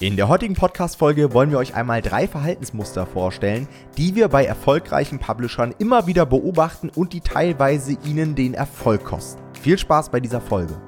[0.00, 5.18] In der heutigen Podcast-Folge wollen wir euch einmal drei Verhaltensmuster vorstellen, die wir bei erfolgreichen
[5.18, 9.42] Publishern immer wieder beobachten und die teilweise ihnen den Erfolg kosten.
[9.60, 10.80] Viel Spaß bei dieser Folge.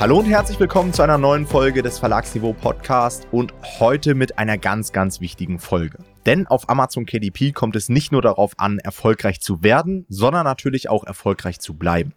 [0.00, 4.56] Hallo und herzlich willkommen zu einer neuen Folge des Verlagsniveau Podcast und heute mit einer
[4.56, 5.98] ganz, ganz wichtigen Folge.
[6.24, 10.88] Denn auf Amazon KDP kommt es nicht nur darauf an, erfolgreich zu werden, sondern natürlich
[10.88, 12.12] auch erfolgreich zu bleiben.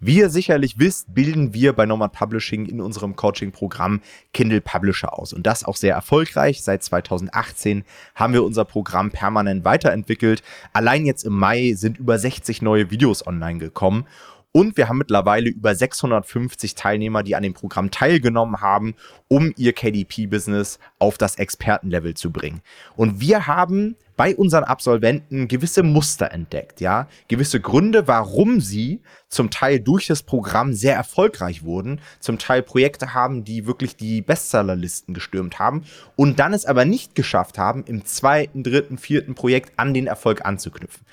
[0.00, 4.00] Wie ihr sicherlich wisst, bilden wir bei Nomad Publishing in unserem Coaching-Programm
[4.34, 5.32] Kindle Publisher aus.
[5.32, 6.64] Und das auch sehr erfolgreich.
[6.64, 7.84] Seit 2018
[8.16, 10.42] haben wir unser Programm permanent weiterentwickelt.
[10.72, 14.06] Allein jetzt im Mai sind über 60 neue Videos online gekommen.
[14.52, 18.96] Und wir haben mittlerweile über 650 Teilnehmer, die an dem Programm teilgenommen haben,
[19.28, 22.60] um ihr KDP-Business auf das Expertenlevel zu bringen.
[22.96, 29.50] Und wir haben bei unseren Absolventen gewisse Muster entdeckt, ja, gewisse Gründe, warum sie zum
[29.50, 35.14] Teil durch das Programm sehr erfolgreich wurden, zum Teil Projekte haben, die wirklich die Bestsellerlisten
[35.14, 35.84] gestürmt haben
[36.16, 40.44] und dann es aber nicht geschafft haben, im zweiten, dritten, vierten Projekt an den Erfolg
[40.44, 41.06] anzuknüpfen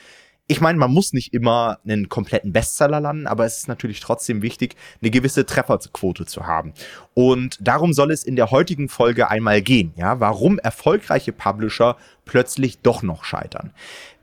[0.49, 4.41] ich meine, man muss nicht immer einen kompletten Bestseller landen, aber es ist natürlich trotzdem
[4.41, 6.73] wichtig, eine gewisse Trefferquote zu haben.
[7.13, 12.79] Und darum soll es in der heutigen Folge einmal gehen, ja, warum erfolgreiche Publisher plötzlich
[12.79, 13.73] doch noch scheitern.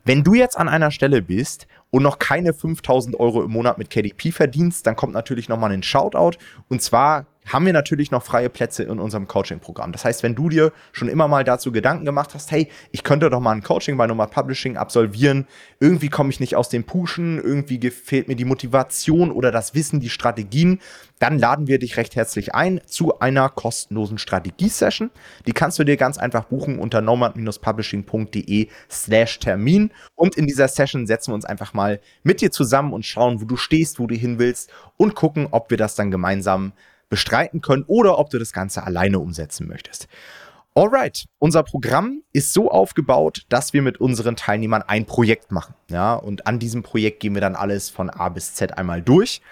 [0.07, 3.91] Wenn du jetzt an einer Stelle bist und noch keine 5000 Euro im Monat mit
[3.91, 6.39] KDP verdienst, dann kommt natürlich nochmal ein Shoutout.
[6.69, 9.93] Und zwar haben wir natürlich noch freie Plätze in unserem Coaching-Programm.
[9.93, 13.31] Das heißt, wenn du dir schon immer mal dazu Gedanken gemacht hast, hey, ich könnte
[13.31, 15.47] doch mal ein Coaching bei Nomad Publishing absolvieren,
[15.81, 20.01] irgendwie komme ich nicht aus dem Pushen, irgendwie fehlt mir die Motivation oder das Wissen,
[20.01, 20.81] die Strategien,
[21.19, 25.11] dann laden wir dich recht herzlich ein zu einer kostenlosen Strategie-Session.
[25.47, 29.91] Die kannst du dir ganz einfach buchen unter nomad-publishing.de slash Termin.
[30.17, 33.45] Und in dieser Session setzen wir uns einfach mal mit dir zusammen und schauen, wo
[33.45, 36.73] du stehst, wo du hin willst und gucken, ob wir das dann gemeinsam
[37.15, 40.09] bestreiten können oder ob du das Ganze alleine umsetzen möchtest.
[40.75, 45.77] Alright, unser Programm ist so aufgebaut, dass wir mit unseren Teilnehmern ein Projekt machen.
[45.89, 49.43] Ja, und an diesem Projekt gehen wir dann alles von A bis Z einmal durch.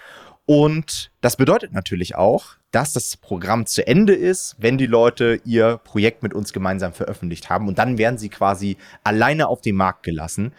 [0.45, 5.77] Und das bedeutet natürlich auch, dass das Programm zu Ende ist, wenn die Leute ihr
[5.77, 7.69] Projekt mit uns gemeinsam veröffentlicht haben.
[7.69, 8.75] Und dann werden sie quasi
[9.05, 10.51] alleine auf den Markt gelassen.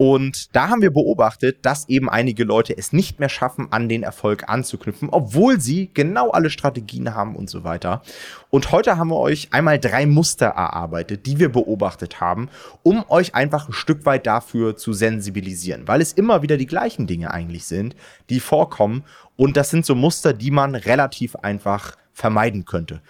[0.00, 4.02] Und da haben wir beobachtet, dass eben einige Leute es nicht mehr schaffen, an den
[4.02, 8.00] Erfolg anzuknüpfen, obwohl sie genau alle Strategien haben und so weiter.
[8.48, 12.48] Und heute haben wir euch einmal drei Muster erarbeitet, die wir beobachtet haben,
[12.82, 17.06] um euch einfach ein Stück weit dafür zu sensibilisieren, weil es immer wieder die gleichen
[17.06, 17.94] Dinge eigentlich sind,
[18.30, 19.04] die vorkommen.
[19.36, 23.02] Und das sind so Muster, die man relativ einfach vermeiden könnte.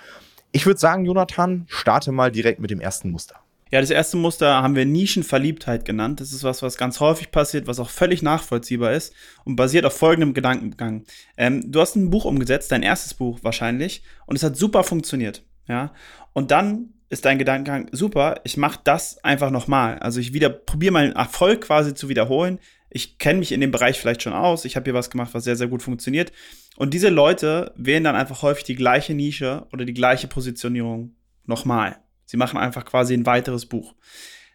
[0.50, 3.36] Ich würde sagen, Jonathan, starte mal direkt mit dem ersten Muster.
[3.70, 6.20] Ja, das erste Muster haben wir Nischenverliebtheit genannt.
[6.20, 9.14] Das ist was, was ganz häufig passiert, was auch völlig nachvollziehbar ist
[9.44, 11.04] und basiert auf folgendem Gedankengang.
[11.36, 15.44] Ähm, du hast ein Buch umgesetzt, dein erstes Buch wahrscheinlich, und es hat super funktioniert.
[15.68, 15.92] Ja,
[16.32, 18.40] und dann ist dein Gedankengang super.
[18.42, 19.98] Ich mache das einfach nochmal.
[20.00, 22.58] Also ich wieder probiere meinen Erfolg quasi zu wiederholen.
[22.88, 24.64] Ich kenne mich in dem Bereich vielleicht schon aus.
[24.64, 26.32] Ich habe hier was gemacht, was sehr sehr gut funktioniert.
[26.76, 31.14] Und diese Leute wählen dann einfach häufig die gleiche Nische oder die gleiche Positionierung
[31.46, 31.98] nochmal.
[32.30, 33.92] Sie machen einfach quasi ein weiteres Buch.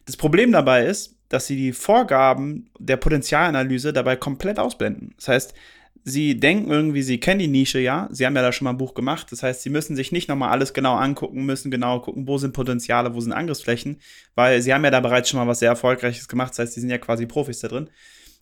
[0.05, 5.13] Das Problem dabei ist, dass sie die Vorgaben der Potenzialanalyse dabei komplett ausblenden.
[5.17, 5.53] Das heißt,
[6.05, 8.77] sie denken irgendwie, sie kennen die Nische, ja, sie haben ja da schon mal ein
[8.77, 9.29] Buch gemacht.
[9.29, 12.53] Das heißt, sie müssen sich nicht nochmal alles genau angucken, müssen genau gucken, wo sind
[12.53, 13.99] Potenziale, wo sind Angriffsflächen,
[14.35, 16.51] weil sie haben ja da bereits schon mal was sehr Erfolgreiches gemacht.
[16.51, 17.89] Das heißt, sie sind ja quasi Profis da drin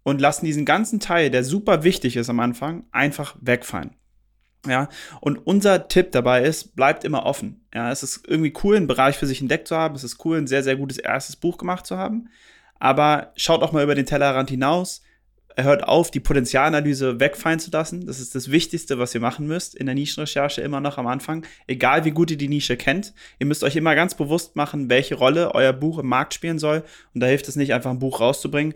[0.04, 3.96] und lassen diesen ganzen Teil, der super wichtig ist am Anfang, einfach wegfallen.
[4.66, 4.88] Ja,
[5.20, 7.66] und unser Tipp dabei ist, bleibt immer offen.
[7.74, 9.96] Ja, es ist irgendwie cool, einen Bereich für sich entdeckt zu haben.
[9.96, 12.30] Es ist cool, ein sehr, sehr gutes erstes Buch gemacht zu haben.
[12.80, 15.02] Aber schaut auch mal über den Tellerrand hinaus.
[15.56, 18.08] Hört auf, die Potenzialanalyse wegfallen zu lassen.
[18.08, 21.46] Das ist das Wichtigste, was ihr machen müsst in der Nischenrecherche immer noch am Anfang.
[21.68, 23.14] Egal wie gut ihr die Nische kennt.
[23.40, 26.84] Ihr müsst euch immer ganz bewusst machen, welche Rolle euer Buch im Markt spielen soll.
[27.14, 28.74] Und da hilft es nicht, einfach ein Buch rauszubringen.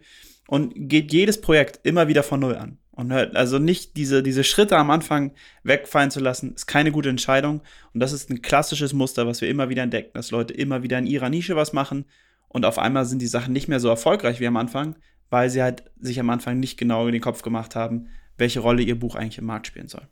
[0.47, 2.77] Und geht jedes Projekt immer wieder von Null an.
[2.97, 5.31] Und hört, also nicht diese, diese Schritte am Anfang
[5.63, 7.61] wegfallen zu lassen, ist keine gute Entscheidung.
[7.93, 10.97] Und das ist ein klassisches Muster, was wir immer wieder entdecken, dass Leute immer wieder
[10.97, 12.05] in ihrer Nische was machen
[12.49, 14.95] und auf einmal sind die Sachen nicht mehr so erfolgreich wie am Anfang,
[15.29, 18.07] weil sie halt sich am Anfang nicht genau in den Kopf gemacht haben,
[18.37, 20.07] welche Rolle ihr Buch eigentlich im Markt spielen soll.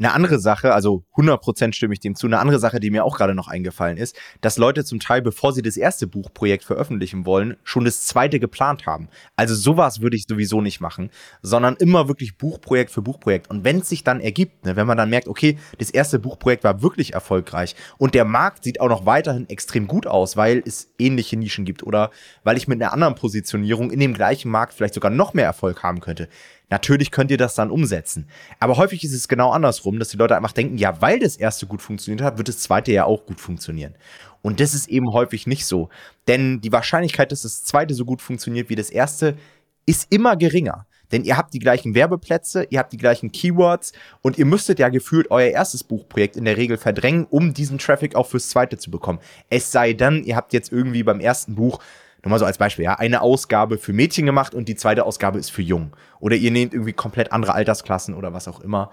[0.00, 3.18] Eine andere Sache, also 100% stimme ich dem zu, eine andere Sache, die mir auch
[3.18, 7.58] gerade noch eingefallen ist, dass Leute zum Teil, bevor sie das erste Buchprojekt veröffentlichen wollen,
[7.64, 9.08] schon das zweite geplant haben.
[9.36, 11.10] Also sowas würde ich sowieso nicht machen,
[11.42, 13.50] sondern immer wirklich Buchprojekt für Buchprojekt.
[13.50, 16.64] Und wenn es sich dann ergibt, ne, wenn man dann merkt, okay, das erste Buchprojekt
[16.64, 20.94] war wirklich erfolgreich und der Markt sieht auch noch weiterhin extrem gut aus, weil es
[20.98, 22.10] ähnliche Nischen gibt oder
[22.42, 25.82] weil ich mit einer anderen Positionierung in dem gleichen Markt vielleicht sogar noch mehr Erfolg
[25.82, 26.30] haben könnte,
[26.70, 28.28] Natürlich könnt ihr das dann umsetzen.
[28.60, 31.66] Aber häufig ist es genau andersrum, dass die Leute einfach denken, ja, weil das erste
[31.66, 33.94] gut funktioniert hat, wird das zweite ja auch gut funktionieren.
[34.42, 35.88] Und das ist eben häufig nicht so.
[36.28, 39.36] Denn die Wahrscheinlichkeit, dass das zweite so gut funktioniert wie das erste,
[39.84, 40.86] ist immer geringer.
[41.12, 43.92] Denn ihr habt die gleichen Werbeplätze, ihr habt die gleichen Keywords
[44.22, 48.14] und ihr müsstet ja gefühlt euer erstes Buchprojekt in der Regel verdrängen, um diesen Traffic
[48.14, 49.18] auch fürs zweite zu bekommen.
[49.48, 51.80] Es sei denn, ihr habt jetzt irgendwie beim ersten Buch
[52.22, 55.38] nur mal so als Beispiel, ja, eine Ausgabe für Mädchen gemacht und die zweite Ausgabe
[55.38, 55.96] ist für Jung.
[56.18, 58.90] Oder ihr nehmt irgendwie komplett andere Altersklassen oder was auch immer.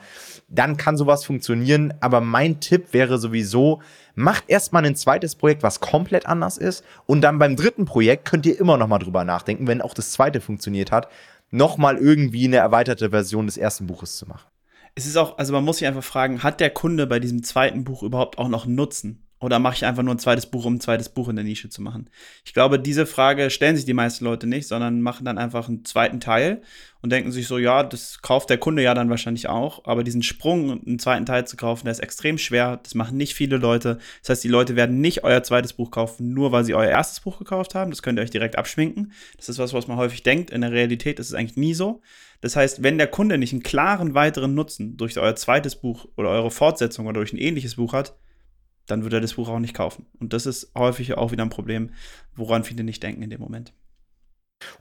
[0.48, 1.94] Dann kann sowas funktionieren.
[2.00, 3.82] Aber mein Tipp wäre sowieso,
[4.16, 6.86] macht erstmal ein zweites Projekt, was komplett anders ist.
[7.06, 10.12] Und dann beim dritten Projekt könnt ihr immer noch mal drüber nachdenken, wenn auch das
[10.12, 11.10] zweite funktioniert hat,
[11.50, 14.48] noch mal irgendwie eine erweiterte Version des ersten Buches zu machen.
[14.96, 17.84] Es ist auch, also man muss sich einfach fragen, hat der Kunde bei diesem zweiten
[17.84, 19.27] Buch überhaupt auch noch Nutzen?
[19.40, 21.70] Oder mache ich einfach nur ein zweites Buch, um ein zweites Buch in der Nische
[21.70, 22.10] zu machen?
[22.44, 25.86] Ich glaube, diese Frage stellen sich die meisten Leute nicht, sondern machen dann einfach einen
[25.86, 26.62] zweiten Teil
[27.02, 29.86] und denken sich so, ja, das kauft der Kunde ja dann wahrscheinlich auch.
[29.86, 32.80] Aber diesen Sprung, einen zweiten Teil zu kaufen, der ist extrem schwer.
[32.82, 34.00] Das machen nicht viele Leute.
[34.22, 37.20] Das heißt, die Leute werden nicht euer zweites Buch kaufen, nur weil sie euer erstes
[37.20, 37.92] Buch gekauft haben.
[37.92, 39.12] Das könnt ihr euch direkt abschminken.
[39.36, 40.50] Das ist was, was man häufig denkt.
[40.50, 42.02] In der Realität ist es eigentlich nie so.
[42.42, 46.30] Das heißt, wenn der Kunde nicht einen klaren weiteren Nutzen durch euer zweites Buch oder
[46.30, 48.16] eure Fortsetzung oder durch ein ähnliches Buch hat,
[48.88, 50.06] dann wird er das Buch auch nicht kaufen.
[50.20, 51.92] Und das ist häufig auch wieder ein Problem,
[52.36, 53.74] woran viele nicht denken in dem Moment.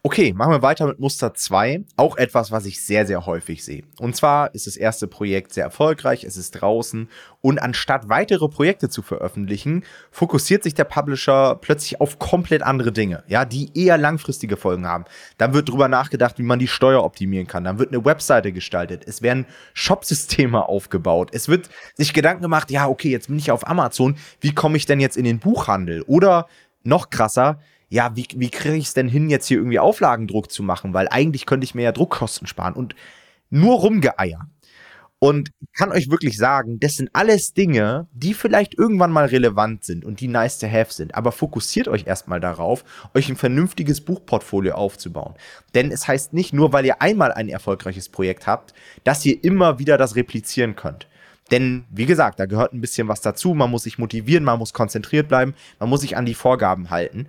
[0.03, 1.85] Okay, machen wir weiter mit Muster 2.
[1.97, 3.83] Auch etwas, was ich sehr, sehr häufig sehe.
[3.99, 7.09] Und zwar ist das erste Projekt sehr erfolgreich, es ist draußen
[7.43, 13.23] und anstatt weitere Projekte zu veröffentlichen, fokussiert sich der Publisher plötzlich auf komplett andere Dinge,
[13.27, 15.05] ja, die eher langfristige Folgen haben.
[15.37, 17.65] Dann wird drüber nachgedacht, wie man die Steuer optimieren kann.
[17.65, 19.05] Dann wird eine Webseite gestaltet.
[19.07, 21.31] Es werden Shopsysteme aufgebaut.
[21.33, 24.17] Es wird sich Gedanken gemacht, ja, okay, jetzt bin ich auf Amazon.
[24.41, 26.03] Wie komme ich denn jetzt in den Buchhandel?
[26.03, 26.47] Oder
[26.83, 30.63] noch krasser, ja, wie, wie kriege ich es denn hin, jetzt hier irgendwie Auflagendruck zu
[30.63, 30.93] machen?
[30.95, 32.95] Weil eigentlich könnte ich mir ja Druckkosten sparen und
[33.51, 34.49] nur rumgeeier.
[35.19, 40.05] Und kann euch wirklich sagen, das sind alles Dinge, die vielleicht irgendwann mal relevant sind
[40.05, 41.15] und die nice to have sind.
[41.15, 42.85] Aber fokussiert euch erstmal darauf,
[43.15, 45.35] euch ein vernünftiges Buchportfolio aufzubauen.
[45.75, 48.75] Denn es heißt nicht nur, weil ihr einmal ein erfolgreiches Projekt habt,
[49.05, 51.09] dass ihr immer wieder das replizieren könnt.
[51.51, 53.55] Denn, wie gesagt, da gehört ein bisschen was dazu.
[53.55, 57.29] Man muss sich motivieren, man muss konzentriert bleiben, man muss sich an die Vorgaben halten.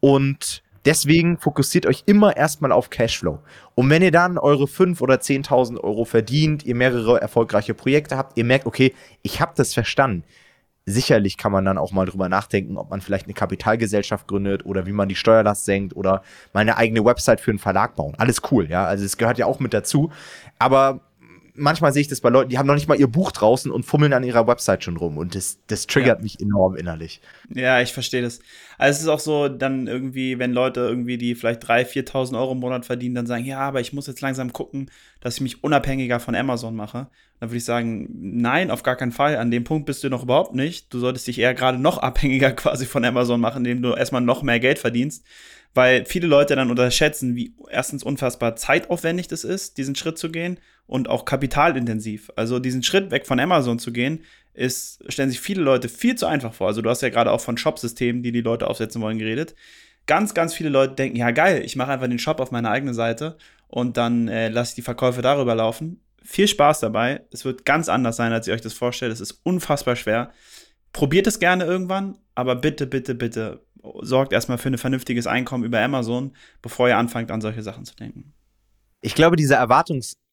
[0.00, 3.40] Und deswegen fokussiert euch immer erstmal auf Cashflow.
[3.74, 8.36] Und wenn ihr dann eure 5.000 oder 10.000 Euro verdient, ihr mehrere erfolgreiche Projekte habt,
[8.38, 10.24] ihr merkt, okay, ich habe das verstanden.
[10.86, 14.86] Sicherlich kann man dann auch mal drüber nachdenken, ob man vielleicht eine Kapitalgesellschaft gründet oder
[14.86, 16.22] wie man die Steuerlast senkt oder
[16.54, 18.14] mal eine eigene Website für einen Verlag bauen.
[18.16, 18.86] Alles cool, ja.
[18.86, 20.10] Also es gehört ja auch mit dazu.
[20.58, 21.00] Aber
[21.58, 23.84] manchmal sehe ich das bei Leuten, die haben noch nicht mal ihr Buch draußen und
[23.84, 25.18] fummeln an ihrer Website schon rum.
[25.18, 26.22] Und das, das triggert ja.
[26.22, 27.20] mich enorm innerlich.
[27.54, 28.40] Ja, ich verstehe das.
[28.78, 32.52] Also es ist auch so, dann irgendwie, wenn Leute irgendwie, die vielleicht 3.000, 4.000 Euro
[32.52, 34.90] im Monat verdienen, dann sagen, ja, aber ich muss jetzt langsam gucken,
[35.20, 37.08] dass ich mich unabhängiger von Amazon mache.
[37.40, 39.36] Dann würde ich sagen, nein, auf gar keinen Fall.
[39.36, 40.92] An dem Punkt bist du noch überhaupt nicht.
[40.92, 44.42] Du solltest dich eher gerade noch abhängiger quasi von Amazon machen, indem du erstmal noch
[44.42, 45.24] mehr Geld verdienst
[45.74, 50.58] weil viele Leute dann unterschätzen, wie erstens unfassbar zeitaufwendig das ist, diesen Schritt zu gehen
[50.88, 52.32] und auch kapitalintensiv.
[52.34, 54.24] Also diesen Schritt weg von Amazon zu gehen,
[54.54, 56.66] ist, stellen sich viele Leute viel zu einfach vor.
[56.66, 59.54] Also du hast ja gerade auch von Shop-Systemen, die die Leute aufsetzen wollen, geredet.
[60.06, 62.94] Ganz, ganz viele Leute denken, ja geil, ich mache einfach den Shop auf meiner eigenen
[62.94, 63.36] Seite
[63.68, 66.00] und dann äh, lasse ich die Verkäufe darüber laufen.
[66.24, 67.20] Viel Spaß dabei.
[67.30, 69.12] Es wird ganz anders sein, als ihr euch das vorstellt.
[69.12, 70.32] Es ist unfassbar schwer.
[70.94, 73.62] Probiert es gerne irgendwann, aber bitte, bitte, bitte
[74.00, 77.94] sorgt erstmal für ein vernünftiges Einkommen über Amazon, bevor ihr anfangt, an solche Sachen zu
[77.94, 78.32] denken.
[79.02, 79.58] Ich glaube, diese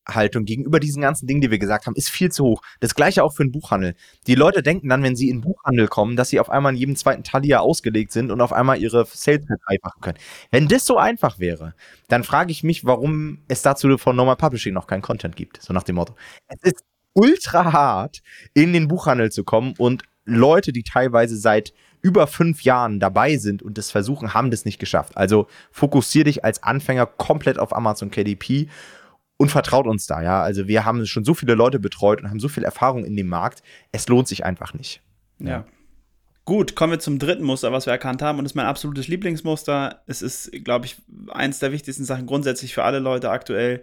[0.05, 2.61] Erwartungshaltung gegenüber diesen ganzen Dingen, die wir gesagt haben, ist viel zu hoch.
[2.79, 3.95] Das gleiche auch für den Buchhandel.
[4.27, 6.79] Die Leute denken dann, wenn sie in den Buchhandel kommen, dass sie auf einmal in
[6.79, 10.17] jedem zweiten Talia ausgelegt sind und auf einmal ihre Sales verdreifachen können.
[10.51, 11.73] Wenn das so einfach wäre,
[12.07, 15.61] dann frage ich mich, warum es dazu von Normal Publishing noch keinen Content gibt.
[15.61, 16.15] So nach dem Motto.
[16.47, 16.83] Es ist
[17.13, 18.21] ultra hart,
[18.53, 21.71] in den Buchhandel zu kommen und Leute, die teilweise seit
[22.01, 25.17] über fünf Jahren dabei sind und das versuchen, haben das nicht geschafft.
[25.17, 28.67] Also fokussier dich als Anfänger komplett auf Amazon KDP
[29.37, 30.41] und vertraut uns da, ja.
[30.41, 33.27] Also wir haben schon so viele Leute betreut und haben so viel Erfahrung in dem
[33.27, 33.63] Markt.
[33.91, 35.01] Es lohnt sich einfach nicht.
[35.39, 35.47] ja.
[35.49, 35.65] ja.
[36.45, 38.37] Gut, kommen wir zum dritten Muster, was wir erkannt haben.
[38.37, 40.03] Und das ist mein absolutes Lieblingsmuster.
[40.05, 40.97] Es ist, glaube ich,
[41.29, 43.81] eins der wichtigsten Sachen grundsätzlich für alle Leute aktuell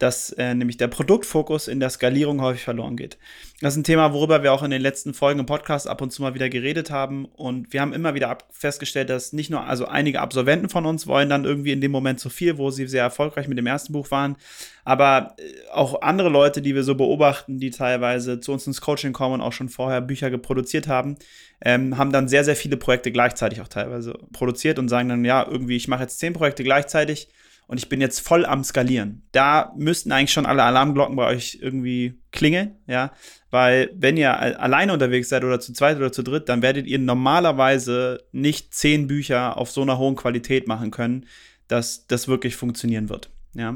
[0.00, 3.18] dass äh, nämlich der Produktfokus in der Skalierung häufig verloren geht.
[3.60, 6.10] Das ist ein Thema, worüber wir auch in den letzten Folgen im Podcast ab und
[6.10, 7.26] zu mal wieder geredet haben.
[7.26, 11.28] Und wir haben immer wieder festgestellt, dass nicht nur, also einige Absolventen von uns wollen
[11.28, 14.10] dann irgendwie in dem Moment zu viel, wo sie sehr erfolgreich mit dem ersten Buch
[14.10, 14.36] waren.
[14.84, 15.42] Aber äh,
[15.72, 19.40] auch andere Leute, die wir so beobachten, die teilweise zu uns ins Coaching kommen und
[19.42, 21.16] auch schon vorher Bücher geproduziert haben,
[21.62, 25.46] ähm, haben dann sehr, sehr viele Projekte gleichzeitig auch teilweise produziert und sagen dann, ja,
[25.46, 27.28] irgendwie, ich mache jetzt zehn Projekte gleichzeitig
[27.70, 29.22] und ich bin jetzt voll am Skalieren.
[29.30, 33.12] Da müssten eigentlich schon alle Alarmglocken bei euch irgendwie klingeln, ja,
[33.52, 36.98] weil wenn ihr alleine unterwegs seid oder zu zweit oder zu dritt, dann werdet ihr
[36.98, 41.26] normalerweise nicht zehn Bücher auf so einer hohen Qualität machen können,
[41.68, 43.30] dass das wirklich funktionieren wird.
[43.54, 43.72] Ja.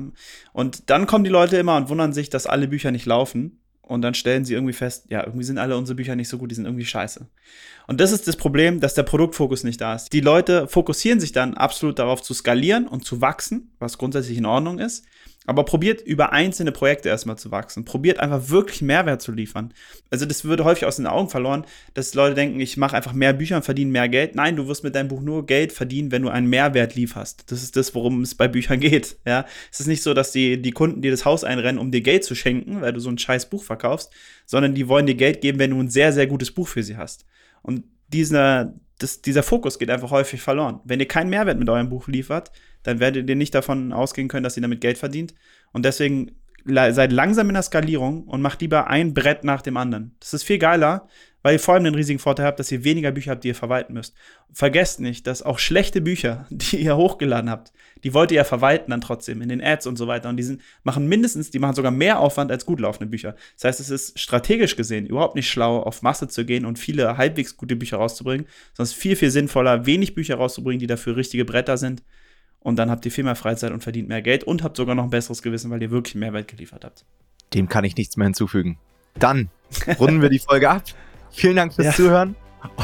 [0.53, 3.61] Und dann kommen die Leute immer und wundern sich, dass alle Bücher nicht laufen.
[3.87, 6.51] Und dann stellen sie irgendwie fest, ja, irgendwie sind alle unsere Bücher nicht so gut,
[6.51, 7.27] die sind irgendwie scheiße.
[7.87, 10.13] Und das ist das Problem, dass der Produktfokus nicht da ist.
[10.13, 14.47] Die Leute fokussieren sich dann absolut darauf zu skalieren und zu wachsen, was grundsätzlich in
[14.47, 15.05] Ordnung ist.
[15.47, 17.85] Aber probiert über einzelne Projekte erstmal zu wachsen.
[17.85, 19.75] Probiert einfach wirklich Mehrwert zu liefern.
[20.11, 23.35] Also das würde häufig aus den Augen verloren, dass Leute denken, ich mache einfach mehr
[23.35, 24.35] Bücher und verdiene mehr Geld.
[24.35, 27.51] Nein, du wirst mit deinem Buch nur Geld verdienen, wenn du einen Mehrwert lieferst.
[27.53, 29.17] Das ist das, worum es bei Büchern geht.
[29.27, 32.01] Ja, es ist nicht so, dass die, die Kunden dir das Haus einrennen, um dir
[32.01, 34.11] Geld zu schenken, weil du so ein scheiß Buch verkaufst,
[34.47, 36.97] sondern die wollen dir Geld geben, wenn du ein sehr, sehr gutes Buch für sie
[36.97, 37.27] hast.
[37.61, 40.81] Und dieser, das, dieser Fokus geht einfach häufig verloren.
[40.85, 44.45] Wenn ihr keinen Mehrwert mit eurem Buch liefert, dann werdet ihr nicht davon ausgehen können,
[44.45, 45.35] dass ihr damit Geld verdient.
[45.73, 46.33] Und deswegen
[46.67, 50.15] seid langsam in der Skalierung und macht lieber ein Brett nach dem anderen.
[50.21, 51.09] Das ist viel geiler,
[51.45, 53.55] weil ihr vor allem den riesigen Vorteil habt, dass ihr weniger Bücher habt, die ihr
[53.55, 54.15] verwalten müsst.
[54.51, 57.73] Vergesst nicht, dass auch schlechte Bücher, die ihr hochgeladen habt,
[58.03, 60.31] die wollt ihr ja verwalten dann trotzdem in den Ads und so weiter.
[60.31, 63.37] Und die sind, machen mindestens, die machen sogar mehr Aufwand als gut laufende Bücher.
[63.57, 67.19] Das heißt, es ist strategisch gesehen überhaupt nicht schlau, auf Masse zu gehen und viele
[67.19, 71.15] halbwegs gute Bücher rauszubringen, sondern es ist viel, viel sinnvoller, wenig Bücher rauszubringen, die dafür
[71.15, 72.03] richtige Bretter sind
[72.65, 75.05] und dann habt ihr viel mehr Freizeit und verdient mehr Geld und habt sogar noch
[75.05, 77.05] ein besseres Gewissen, weil ihr wirklich Mehrwert geliefert habt.
[77.53, 78.79] Dem kann ich nichts mehr hinzufügen.
[79.19, 79.51] Dann
[80.01, 80.83] runden wir die Folge ab.
[81.35, 81.93] Vielen Dank fürs ja.
[81.93, 82.37] Zuhören.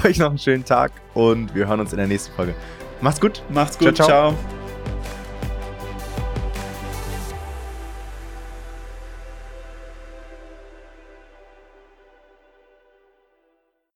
[0.05, 2.55] Euch noch einen schönen Tag und wir hören uns in der nächsten Folge.
[3.01, 3.43] Macht's gut.
[3.49, 3.97] Macht's gut.
[3.97, 4.07] ciao.
[4.07, 4.33] ciao.
[4.33, 4.60] ciao.